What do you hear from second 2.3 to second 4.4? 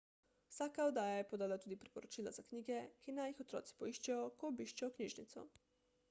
za knjige ki naj jih otroci poiščejo